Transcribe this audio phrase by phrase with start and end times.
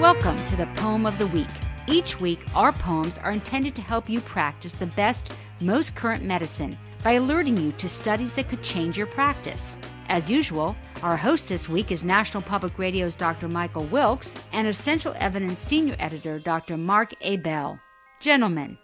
[0.00, 1.48] Welcome to the Poem of the Week.
[1.88, 6.78] Each week, our poems are intended to help you practice the best, most current medicine
[7.02, 9.76] by alerting you to studies that could change your practice.
[10.08, 13.48] As usual, our host this week is National Public Radio's Dr.
[13.48, 16.76] Michael Wilkes and Essential Evidence Senior Editor Dr.
[16.76, 17.80] Mark Ebell.
[18.20, 18.78] Gentlemen.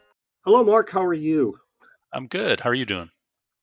[0.45, 0.91] Hello, Mark.
[0.91, 1.61] How are you?
[2.12, 2.61] I'm good.
[2.61, 3.09] How are you doing?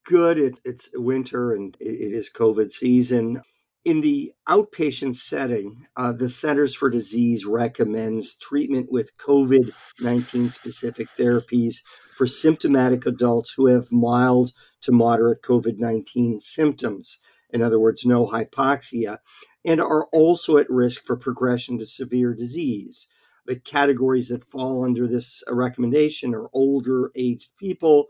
[0.06, 0.38] Good.
[0.40, 3.42] It, it's winter and it is COVID season.
[3.84, 11.08] In the outpatient setting, uh, the Centers for Disease recommends treatment with COVID 19 specific
[11.18, 11.82] therapies
[12.16, 17.18] for symptomatic adults who have mild to moderate COVID 19 symptoms.
[17.50, 19.18] In other words, no hypoxia,
[19.66, 23.08] and are also at risk for progression to severe disease.
[23.48, 28.10] But categories that fall under this recommendation are older aged people,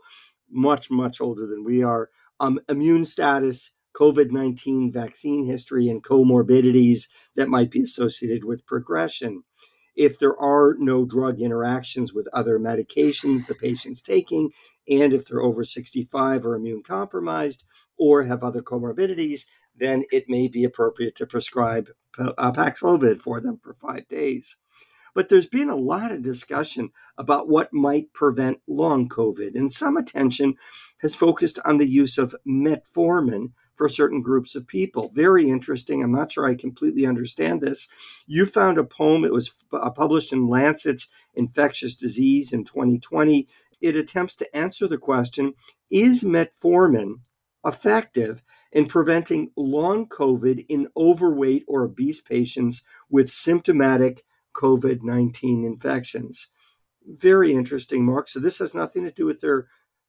[0.50, 2.10] much, much older than we are,
[2.40, 9.44] um, immune status, COVID 19 vaccine history and comorbidities that might be associated with progression.
[9.94, 14.50] If there are no drug interactions with other medications the patient's taking,
[14.88, 17.64] and if they're over 65 or immune compromised
[17.98, 19.42] or have other comorbidities,
[19.76, 24.56] then it may be appropriate to prescribe uh, Paxlovid for them for five days.
[25.14, 29.98] But there's been a lot of discussion about what might prevent long COVID, and some
[29.98, 30.54] attention
[31.02, 35.10] has focused on the use of metformin for certain groups of people.
[35.14, 36.02] Very interesting.
[36.02, 37.88] I'm not sure I completely understand this.
[38.26, 43.48] You found a poem, it was uh, published in Lancet's Infectious Disease in 2020.
[43.80, 45.54] It attempts to answer the question
[45.90, 47.20] Is metformin
[47.64, 48.42] effective
[48.72, 56.48] in preventing long COVID in overweight or obese patients with symptomatic COVID 19 infections.
[57.06, 58.28] Very interesting, Mark.
[58.28, 59.66] So, this has nothing to do with their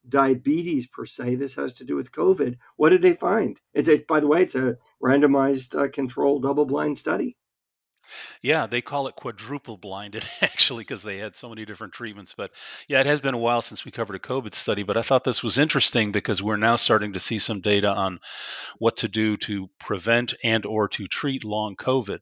[0.08, 1.36] diabetes per se.
[1.36, 2.58] This has to do with COVID.
[2.76, 3.60] What did they find?
[3.74, 7.38] It's a, by the way, it's a randomized uh, controlled double blind study.
[8.42, 12.34] Yeah, they call it quadruple blinded actually because they had so many different treatments.
[12.36, 12.52] But
[12.88, 15.24] yeah, it has been a while since we covered a COVID study, but I thought
[15.24, 18.20] this was interesting because we're now starting to see some data on
[18.78, 22.20] what to do to prevent and or to treat long COVID.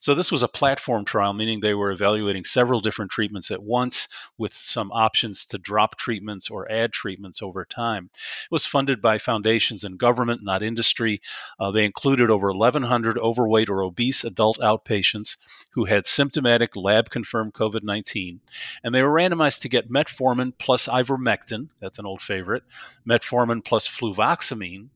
[0.00, 4.08] So this was a platform trial, meaning they were evaluating several different treatments at once
[4.38, 8.10] with some options to drop treatments or add treatments over time.
[8.14, 11.20] It was funded by foundations and government, not industry.
[11.58, 15.36] Uh, they included over 1,100 overweight or obese adult outpatients
[15.72, 18.40] who had symptomatic lab confirmed COVID 19,
[18.82, 22.62] and they were randomized to get metformin plus ivermectin, that's an old favorite,
[23.06, 24.88] metformin plus fluvoxamine,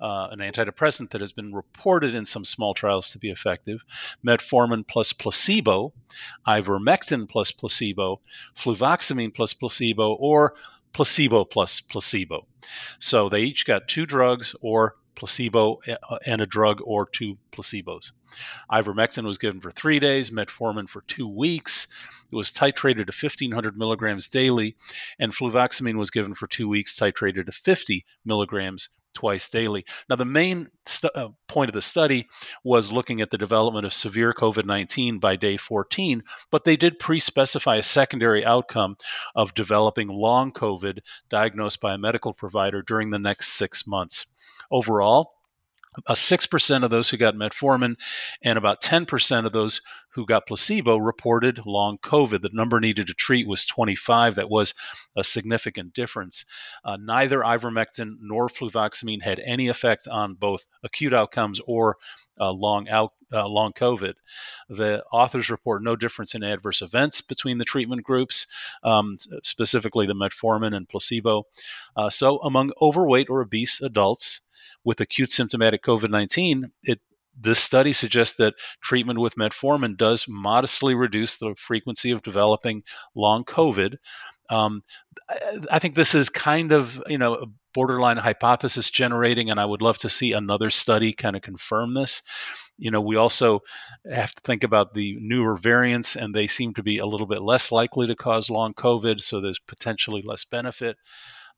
[0.00, 3.84] uh, an antidepressant that has been reported in some small trials to be effective,
[4.24, 5.92] metformin plus placebo,
[6.46, 8.20] ivermectin plus placebo,
[8.56, 10.54] fluvoxamine plus placebo, or
[10.92, 12.46] placebo plus placebo.
[12.98, 18.12] So they each got two drugs or placebo uh, and a drug or two placebos.
[18.72, 21.88] Ivermectin was given for three days, metformin for two weeks.
[22.32, 24.76] It was titrated to 1500 milligrams daily,
[25.18, 29.84] and fluvoxamine was given for two weeks, titrated to 50 milligrams twice daily.
[30.08, 32.28] Now, the main stu- uh, point of the study
[32.64, 36.98] was looking at the development of severe COVID 19 by day 14, but they did
[36.98, 38.96] pre specify a secondary outcome
[39.34, 44.26] of developing long COVID diagnosed by a medical provider during the next six months.
[44.70, 45.32] Overall,
[46.06, 47.96] a 6% of those who got metformin
[48.42, 49.80] and about 10% of those
[50.12, 52.42] who got placebo reported long COVID.
[52.42, 54.36] The number needed to treat was 25.
[54.36, 54.74] That was
[55.16, 56.44] a significant difference.
[56.84, 61.96] Uh, neither ivermectin nor fluvoxamine had any effect on both acute outcomes or
[62.40, 64.14] uh, long out, uh, long COVID.
[64.68, 68.46] The authors report no difference in adverse events between the treatment groups,
[68.82, 71.44] um, specifically the metformin and placebo.
[71.96, 74.40] Uh, so, among overweight or obese adults,
[74.84, 77.00] with acute symptomatic COVID 19, it
[77.38, 82.82] this study suggests that treatment with metformin does modestly reduce the frequency of developing
[83.14, 83.96] long COVID.
[84.50, 84.82] Um,
[85.70, 89.98] I think this is kind of you know borderline hypothesis generating, and I would love
[89.98, 92.22] to see another study kind of confirm this.
[92.78, 93.60] You know, we also
[94.10, 97.42] have to think about the newer variants, and they seem to be a little bit
[97.42, 100.96] less likely to cause long COVID, so there's potentially less benefit.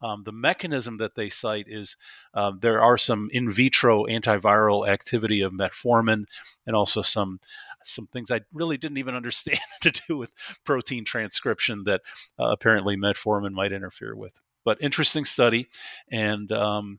[0.02, 1.96] Um, the mechanism that they cite is
[2.34, 6.25] um, there are some in vitro antiviral activity of metformin
[6.66, 7.40] and also some
[7.84, 10.32] some things I really didn't even understand to do with
[10.64, 12.02] protein transcription that
[12.38, 14.32] uh, apparently metformin might interfere with.
[14.64, 15.69] But interesting study,
[16.10, 16.99] and um,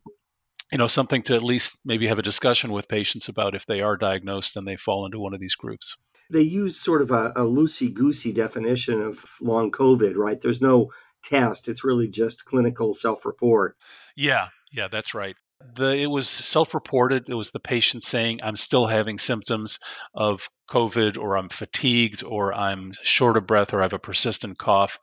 [0.72, 3.82] you know something to at least maybe have a discussion with patients about if they
[3.82, 5.96] are diagnosed and they fall into one of these groups.
[6.30, 10.40] They use sort of a, a loosey goosey definition of long COVID, right?
[10.40, 10.90] There's no
[11.24, 11.68] test.
[11.68, 13.78] It's really just clinical self report.
[14.16, 15.36] Yeah, yeah, that's right.
[15.76, 17.30] The, it was self-reported.
[17.30, 19.80] It was the patient saying, "I'm still having symptoms
[20.14, 24.58] of COVID, or I'm fatigued, or I'm short of breath, or I have a persistent
[24.58, 25.00] cough."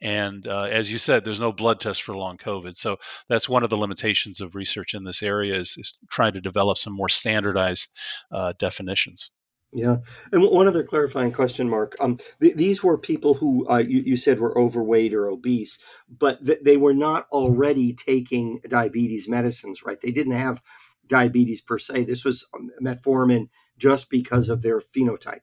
[0.00, 2.98] And uh, as you said, there's no blood test for long COVID, so
[3.28, 6.78] that's one of the limitations of research in this area is, is trying to develop
[6.78, 7.88] some more standardized
[8.30, 9.32] uh, definitions.
[9.74, 9.96] Yeah,
[10.30, 11.96] and one other clarifying question, Mark.
[11.98, 16.46] Um, th- these were people who uh, you, you, said were overweight or obese, but
[16.46, 20.00] th- they were not already taking diabetes medicines, right?
[20.00, 20.62] They didn't have
[21.08, 22.04] diabetes per se.
[22.04, 25.42] This was um, metformin just because of their phenotype.